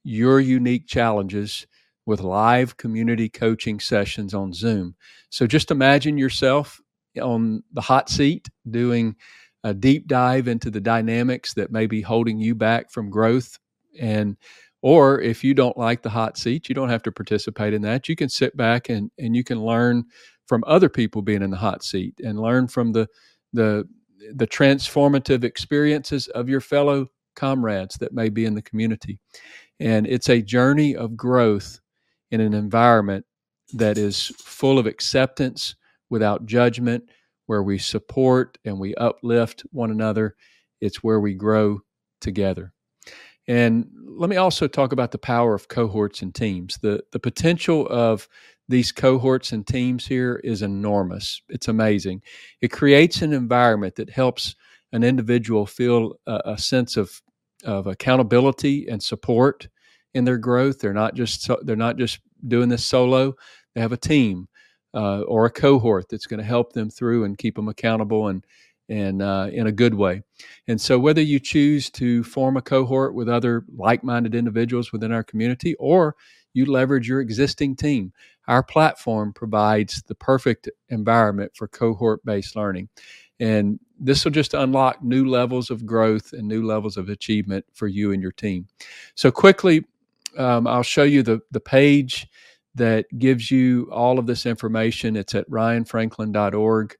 your 0.05 0.41
unique 0.41 0.87
challenges 0.87 1.67
with 2.07 2.21
live 2.21 2.77
community 2.77 3.29
coaching 3.29 3.81
sessions 3.81 4.35
on 4.35 4.53
Zoom. 4.53 4.95
So 5.31 5.47
just 5.47 5.71
imagine 5.71 6.19
yourself 6.19 6.81
on 7.21 7.63
the 7.73 7.81
hot 7.81 8.09
seat 8.09 8.49
doing 8.71 9.17
a 9.63 9.73
deep 9.73 10.07
dive 10.07 10.47
into 10.47 10.71
the 10.71 10.81
dynamics 10.81 11.55
that 11.55 11.73
may 11.73 11.87
be 11.87 12.03
holding 12.03 12.39
you 12.39 12.55
back 12.55 12.91
from 12.91 13.11
growth 13.11 13.59
and 13.99 14.37
or 14.83 15.21
if 15.21 15.43
you 15.43 15.55
don't 15.55 15.79
like 15.79 16.03
the 16.03 16.11
hot 16.11 16.37
seat 16.37 16.69
you 16.69 16.75
don't 16.75 16.91
have 16.91 17.03
to 17.03 17.13
participate 17.13 17.73
in 17.73 17.81
that 17.81 18.09
you 18.09 18.17
can 18.17 18.29
sit 18.29 18.57
back 18.57 18.89
and 18.89 19.11
and 19.19 19.35
you 19.35 19.45
can 19.45 19.65
learn 19.65 20.05
from 20.47 20.65
other 20.67 20.89
people 20.89 21.23
being 21.23 21.43
in 21.43 21.51
the 21.51 21.57
hot 21.57 21.83
seat 21.83 22.15
and 22.23 22.41
learn 22.41 22.69
from 22.69 22.93
the 22.93 23.09
the 23.53 23.89
the 24.35 24.47
transformative 24.47 25.45
experiences 25.45 26.29
of 26.29 26.49
your 26.49 26.61
fellow 26.61 27.09
comrades 27.37 27.97
that 27.97 28.13
may 28.13 28.29
be 28.29 28.45
in 28.45 28.55
the 28.55 28.63
community. 28.63 29.19
And 29.81 30.07
it's 30.07 30.29
a 30.29 30.41
journey 30.41 30.97
of 30.97 31.17
growth 31.17 31.81
in 32.31 32.41
an 32.41 32.55
environment 32.55 33.27
that 33.75 33.99
is 33.99 34.29
full 34.39 34.79
of 34.79 34.87
acceptance 34.87 35.75
without 36.11 36.47
judgment, 36.47 37.05
where 37.47 37.63
we 37.63 37.79
support 37.79 38.57
and 38.65 38.79
we 38.79 38.95
uplift 38.95 39.63
one 39.73 39.91
another. 39.91 40.37
It's 40.81 41.03
where 41.03 41.21
we 41.21 41.35
grow 41.35 41.81
together. 42.21 42.73
And 43.47 43.91
let 44.07 44.31
me 44.31 44.37
also 44.37 44.67
talk 44.67 44.93
about 44.93 45.11
the 45.11 45.19
power 45.19 45.55
of 45.55 45.69
cohorts 45.69 46.23
and 46.23 46.35
teams. 46.35 46.79
The, 46.79 47.05
the 47.13 47.19
potential 47.19 47.87
of 47.89 48.29
these 48.69 48.93
cohorts 48.93 49.53
and 49.53 49.67
teams 49.67 50.07
here 50.07 50.41
is 50.45 50.63
enormous. 50.63 51.43
It's 51.49 51.69
amazing. 51.69 52.23
It 52.61 52.69
creates 52.69 53.23
an 53.23 53.33
environment 53.33 53.97
that 53.97 54.11
helps 54.11 54.57
an 54.93 55.05
individual 55.05 55.67
feel 55.67 56.15
a, 56.27 56.41
a 56.47 56.59
sense 56.59 56.97
of 56.97 57.21
of 57.65 57.87
accountability 57.87 58.87
and 58.89 59.03
support 59.03 59.69
in 60.13 60.25
their 60.25 60.39
growth. 60.39 60.81
They're 60.81 60.93
not 60.93 61.15
just 61.15 61.49
they're 61.63 61.77
not 61.77 61.97
just 61.97 62.21
doing 62.47 62.69
this 62.69 62.87
solo. 62.87 63.35
They 63.75 63.81
have 63.81 63.93
a 63.93 63.97
team 63.97 64.49
uh, 64.95 65.23
or 65.23 65.47
a 65.47 65.51
cohort 65.51 66.09
that's 66.09 66.27
going 66.27 66.39
to 66.39 66.47
help 66.47 66.73
them 66.73 66.91
through 66.91 67.25
and 67.25 67.39
keep 67.39 67.57
them 67.57 67.69
accountable 67.69 68.29
and 68.29 68.45
and 68.91 69.23
uh, 69.23 69.49
in 69.51 69.67
a 69.67 69.73
good 69.73 69.95
way. 69.95 70.23
And 70.69 70.81
so, 70.81 70.99
whether 70.99 71.23
you 71.23 71.41
choose 71.41 71.91
to 71.91 72.23
form 72.23 72.57
a 72.57 72.63
cohort 72.63 73.15
with 73.15 73.29
other 73.29 73.65
like-minded 73.77 74.35
individuals 74.35 74.93
within 74.93 75.11
our 75.11 75.25
community, 75.25 75.75
or 75.77 76.17
you 76.55 76.67
leverage 76.67 77.09
your 77.09 77.21
existing 77.21 77.77
team, 77.77 78.13
our 78.49 78.63
platform 78.63 79.33
provides 79.33 80.03
the 80.07 80.15
perfect 80.15 80.71
environment 80.89 81.53
for 81.55 81.69
cohort-based 81.69 82.57
learning. 82.57 82.89
And 83.41 83.81
this 83.99 84.25
will 84.25 84.33
just 84.33 84.55
unlock 84.55 85.03
new 85.03 85.29
levels 85.29 85.71
of 85.71 85.85
growth 85.85 86.33
and 86.33 86.47
new 86.47 86.65
levels 86.65 86.97
of 86.97 87.09
achievement 87.09 87.65
for 87.75 87.87
you 87.87 88.13
and 88.13 88.23
your 88.23 88.33
team. 88.33 88.69
So, 89.15 89.31
quickly, 89.31 89.85
um, 90.39 90.67
I'll 90.67 90.83
show 90.83 91.03
you 91.03 91.23
the, 91.23 91.41
the 91.51 91.61
page 91.61 92.29
that 92.75 93.07
gives 93.19 93.51
you 93.51 93.89
all 93.93 94.19
of 94.19 94.27
this 94.27 94.47
information. 94.47 95.17
It's 95.17 95.35
at 95.35 95.49
ryanfranklin.org. 95.51 96.97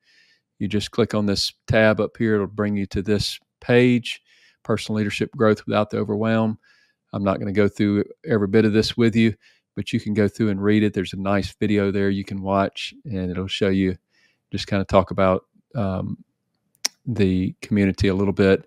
You 0.59 0.69
just 0.69 0.93
click 0.93 1.15
on 1.15 1.27
this 1.27 1.53
tab 1.67 2.01
up 2.01 2.17
here, 2.17 2.35
it'll 2.35 2.47
bring 2.47 2.77
you 2.77 2.87
to 2.87 3.03
this 3.03 3.39
page 3.61 4.21
Personal 4.63 4.99
Leadership 4.99 5.31
Growth 5.37 5.67
Without 5.67 5.91
the 5.91 5.99
Overwhelm. 5.99 6.59
I'm 7.15 7.23
not 7.23 7.39
going 7.39 7.47
to 7.47 7.59
go 7.59 7.69
through 7.69 8.05
every 8.29 8.49
bit 8.49 8.65
of 8.65 8.73
this 8.73 8.97
with 8.97 9.15
you, 9.15 9.35
but 9.77 9.93
you 9.93 10.01
can 10.01 10.15
go 10.15 10.27
through 10.27 10.49
and 10.49 10.61
read 10.63 10.83
it. 10.83 10.95
There's 10.95 11.13
a 11.13 11.21
nice 11.21 11.55
video 11.61 11.93
there 11.93 12.11
you 12.11 12.25
can 12.25 12.43
watch, 12.43 12.93
and 13.05 13.31
it'll 13.31 13.47
show 13.47 13.69
you 13.69 13.97
just 14.51 14.67
kind 14.67 14.81
of 14.81 14.89
talk 14.89 15.13
about 15.13 15.45
um, 15.77 16.19
the 17.07 17.55
community 17.63 18.09
a 18.09 18.15
little 18.15 18.33
bit. 18.33 18.67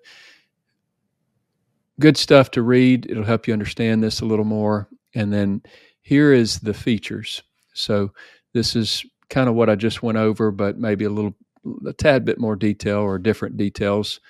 Good 2.00 2.16
stuff 2.16 2.51
to 2.51 2.62
read. 2.62 3.10
It'll 3.10 3.25
help 3.25 3.48
you 3.48 3.54
understand 3.54 4.01
this 4.01 4.22
a 4.22 4.25
little 4.25 4.46
more. 4.46 4.88
And 5.13 5.34
then 5.34 5.62
here 6.01 6.32
is 6.32 6.60
the 6.60 6.74
features. 6.74 7.44
So 7.74 8.13
this 8.54 8.75
is 8.75 9.06
kind 9.30 9.50
of 9.50 9.56
what 9.56 9.70
I 9.70 9.75
just 9.75 10.04
went 10.04 10.18
over, 10.18 10.51
but 10.51 10.77
maybe 10.77 11.04
a 11.04 11.10
little, 11.10 11.36
a 11.86 11.92
tad 11.92 12.24
bit 12.24 12.39
more 12.39 12.56
detail 12.56 13.00
or 13.00 13.18
different 13.18 13.58
details 13.58 14.22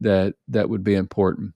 that 0.00 0.34
that 0.48 0.68
would 0.68 0.84
be 0.84 0.94
important. 0.94 1.54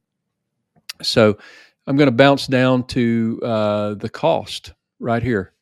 So 1.00 1.38
I'm 1.88 1.96
going 1.96 2.08
to 2.08 2.12
bounce 2.12 2.46
down 2.46 2.86
to 2.88 3.40
uh, 3.42 3.94
the 3.94 4.10
cost 4.10 4.74
right 5.00 5.22
here. 5.22 5.54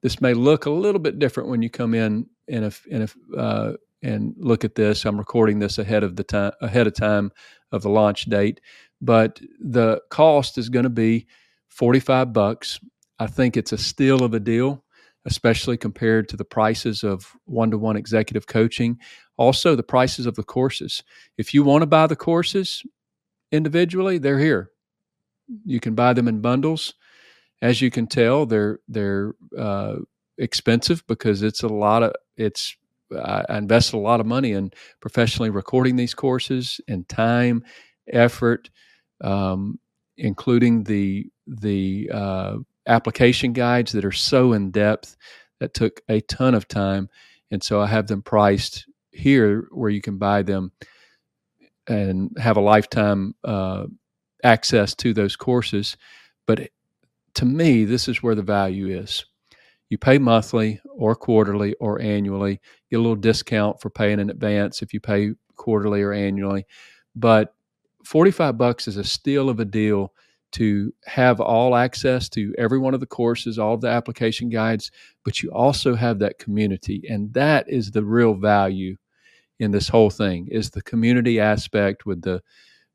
This 0.00 0.20
may 0.20 0.32
look 0.32 0.66
a 0.66 0.70
little 0.70 1.00
bit 1.00 1.18
different 1.18 1.48
when 1.48 1.60
you 1.60 1.68
come 1.68 1.92
in 1.92 2.26
in 2.46 2.62
a, 2.62 2.70
in 2.88 3.02
a 3.02 3.36
uh, 3.36 3.72
and 4.00 4.32
look 4.38 4.64
at 4.64 4.76
this. 4.76 5.04
I'm 5.04 5.18
recording 5.18 5.58
this 5.58 5.78
ahead 5.78 6.04
of 6.04 6.14
the 6.14 6.22
time 6.22 6.52
ahead 6.60 6.86
of 6.86 6.94
time 6.94 7.32
of 7.72 7.82
the 7.82 7.88
launch 7.88 8.26
date, 8.26 8.60
but 9.00 9.40
the 9.58 10.00
cost 10.10 10.56
is 10.56 10.68
going 10.68 10.84
to 10.84 10.90
be 10.90 11.26
45 11.70 12.32
bucks. 12.32 12.78
I 13.18 13.26
think 13.26 13.56
it's 13.56 13.72
a 13.72 13.78
steal 13.78 14.22
of 14.22 14.34
a 14.34 14.40
deal, 14.40 14.84
especially 15.24 15.78
compared 15.78 16.28
to 16.28 16.36
the 16.36 16.44
prices 16.44 17.02
of 17.02 17.32
one-to-one 17.46 17.96
executive 17.96 18.46
coaching. 18.46 19.00
Also, 19.36 19.74
the 19.74 19.82
prices 19.82 20.26
of 20.26 20.36
the 20.36 20.44
courses. 20.44 21.02
If 21.38 21.54
you 21.54 21.64
want 21.64 21.82
to 21.82 21.86
buy 21.86 22.06
the 22.06 22.14
courses 22.14 22.84
individually, 23.52 24.18
they're 24.18 24.38
here. 24.38 24.70
You 25.64 25.80
can 25.80 25.94
buy 25.94 26.12
them 26.12 26.28
in 26.28 26.40
bundles. 26.40 26.94
As 27.62 27.80
you 27.80 27.90
can 27.90 28.06
tell, 28.06 28.46
they're 28.46 28.80
they're 28.88 29.34
uh, 29.56 29.96
expensive 30.38 31.06
because 31.06 31.42
it's 31.42 31.62
a 31.62 31.68
lot 31.68 32.02
of 32.02 32.12
it's 32.36 32.76
I 33.14 33.58
invested 33.58 33.96
a 33.96 34.00
lot 34.00 34.20
of 34.20 34.26
money 34.26 34.52
in 34.52 34.72
professionally 35.00 35.50
recording 35.50 35.96
these 35.96 36.14
courses 36.14 36.80
and 36.88 37.08
time, 37.08 37.64
effort, 38.08 38.70
um, 39.20 39.78
including 40.16 40.84
the 40.84 41.26
the 41.46 42.10
uh, 42.12 42.56
application 42.86 43.52
guides 43.52 43.92
that 43.92 44.04
are 44.04 44.12
so 44.12 44.52
in 44.52 44.70
depth 44.70 45.16
that 45.60 45.74
took 45.74 46.00
a 46.08 46.20
ton 46.22 46.54
of 46.54 46.66
time, 46.68 47.08
and 47.50 47.62
so 47.62 47.80
I 47.80 47.86
have 47.86 48.06
them 48.06 48.22
priced 48.22 48.86
here 49.12 49.68
where 49.70 49.90
you 49.90 50.00
can 50.00 50.18
buy 50.18 50.42
them 50.42 50.72
and 51.88 52.30
have 52.38 52.56
a 52.56 52.62
lifetime 52.62 53.34
uh, 53.44 53.86
access 54.42 54.94
to 54.96 55.12
those 55.12 55.36
courses. 55.36 55.96
But 56.46 56.70
to 57.34 57.44
me, 57.44 57.84
this 57.84 58.08
is 58.08 58.22
where 58.22 58.34
the 58.34 58.42
value 58.42 58.88
is. 58.88 59.24
You 59.90 59.98
pay 59.98 60.18
monthly 60.18 60.80
or 60.96 61.14
quarterly 61.14 61.74
or 61.74 62.00
annually. 62.00 62.60
Get 62.90 62.96
a 62.96 63.02
little 63.02 63.16
discount 63.16 63.80
for 63.80 63.90
paying 63.90 64.20
in 64.20 64.30
advance 64.30 64.82
if 64.82 64.92
you 64.94 65.00
pay 65.00 65.32
quarterly 65.56 66.02
or 66.02 66.12
annually. 66.12 66.66
But 67.14 67.54
45 68.04 68.58
bucks 68.58 68.88
is 68.88 68.96
a 68.96 69.04
steal 69.04 69.48
of 69.48 69.60
a 69.60 69.64
deal 69.64 70.12
to 70.52 70.92
have 71.04 71.40
all 71.40 71.74
access 71.74 72.28
to 72.28 72.54
every 72.56 72.78
one 72.78 72.94
of 72.94 73.00
the 73.00 73.06
courses, 73.06 73.58
all 73.58 73.74
of 73.74 73.80
the 73.80 73.88
application 73.88 74.48
guides, 74.48 74.92
but 75.24 75.42
you 75.42 75.50
also 75.50 75.96
have 75.96 76.20
that 76.20 76.38
community. 76.38 77.02
And 77.08 77.32
that 77.34 77.68
is 77.68 77.90
the 77.90 78.04
real 78.04 78.34
value 78.34 78.96
in 79.58 79.70
this 79.70 79.88
whole 79.88 80.10
thing 80.10 80.48
is 80.50 80.70
the 80.70 80.82
community 80.82 81.40
aspect 81.40 82.06
with 82.06 82.22
the 82.22 82.42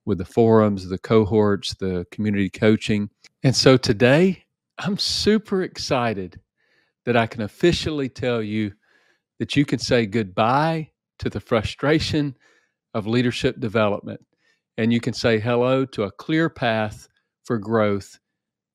with 0.05 0.17
the 0.17 0.25
forums, 0.25 0.87
the 0.87 0.97
cohorts, 0.97 1.75
the 1.75 2.05
community 2.11 2.49
coaching. 2.49 3.09
And 3.43 3.55
so 3.55 3.77
today 3.77 4.43
I'm 4.79 4.97
super 4.97 5.61
excited 5.61 6.39
that 7.05 7.15
I 7.15 7.27
can 7.27 7.41
officially 7.41 8.09
tell 8.09 8.41
you 8.41 8.73
that 9.39 9.55
you 9.55 9.65
can 9.65 9.79
say 9.79 10.05
goodbye 10.05 10.89
to 11.19 11.29
the 11.29 11.39
frustration 11.39 12.35
of 12.93 13.07
leadership 13.07 13.59
development 13.59 14.21
and 14.77 14.93
you 14.93 15.01
can 15.01 15.13
say 15.13 15.39
hello 15.39 15.85
to 15.85 16.03
a 16.03 16.11
clear 16.11 16.49
path 16.49 17.09
for 17.43 17.57
growth 17.57 18.17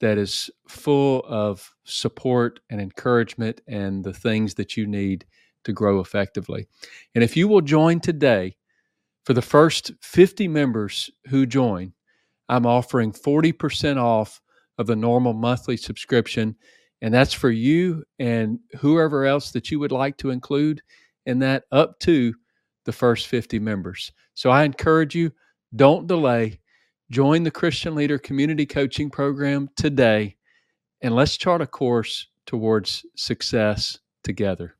that 0.00 0.18
is 0.18 0.50
full 0.68 1.24
of 1.26 1.74
support 1.84 2.60
and 2.68 2.80
encouragement 2.80 3.62
and 3.66 4.04
the 4.04 4.12
things 4.12 4.54
that 4.54 4.76
you 4.76 4.86
need 4.86 5.24
to 5.64 5.72
grow 5.72 6.00
effectively. 6.00 6.66
And 7.14 7.24
if 7.24 7.36
you 7.36 7.48
will 7.48 7.60
join 7.60 8.00
today, 8.00 8.56
for 9.24 9.32
the 9.32 9.42
first 9.42 9.92
50 10.02 10.48
members 10.48 11.10
who 11.28 11.46
join, 11.46 11.92
I'm 12.48 12.66
offering 12.66 13.12
40% 13.12 13.96
off 13.96 14.40
of 14.76 14.86
the 14.86 14.96
normal 14.96 15.32
monthly 15.32 15.76
subscription 15.76 16.56
and 17.04 17.12
that's 17.12 17.34
for 17.34 17.50
you 17.50 18.02
and 18.18 18.58
whoever 18.78 19.26
else 19.26 19.50
that 19.52 19.70
you 19.70 19.78
would 19.78 19.92
like 19.92 20.16
to 20.16 20.30
include 20.30 20.80
in 21.26 21.38
that 21.40 21.64
up 21.70 21.98
to 22.00 22.34
the 22.86 22.92
first 22.92 23.26
50 23.26 23.58
members. 23.58 24.10
So 24.32 24.48
I 24.48 24.64
encourage 24.64 25.14
you, 25.14 25.30
don't 25.76 26.06
delay. 26.06 26.60
Join 27.10 27.42
the 27.42 27.50
Christian 27.50 27.94
Leader 27.94 28.18
Community 28.18 28.64
Coaching 28.64 29.10
Program 29.10 29.68
today, 29.76 30.36
and 31.02 31.14
let's 31.14 31.36
chart 31.36 31.60
a 31.60 31.66
course 31.66 32.28
towards 32.46 33.04
success 33.16 33.98
together. 34.22 34.74